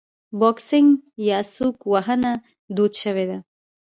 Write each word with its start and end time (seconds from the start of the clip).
بوکسینګ 0.39 0.89
یا 1.29 1.39
سوک 1.55 1.77
وهنه 1.91 2.31
دود 2.75 2.93
شوې 3.01 3.25
ده. 3.29 3.37